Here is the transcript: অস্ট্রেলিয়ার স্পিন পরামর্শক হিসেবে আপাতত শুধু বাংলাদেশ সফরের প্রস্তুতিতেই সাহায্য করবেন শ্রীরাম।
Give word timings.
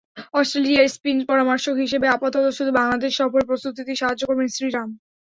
অস্ট্রেলিয়ার 0.33 0.93
স্পিন 0.95 1.17
পরামর্শক 1.29 1.75
হিসেবে 1.83 2.07
আপাতত 2.09 2.45
শুধু 2.57 2.71
বাংলাদেশ 2.79 3.11
সফরের 3.19 3.49
প্রস্তুতিতেই 3.49 3.99
সাহায্য 4.01 4.23
করবেন 4.25 4.47
শ্রীরাম। 4.49 4.89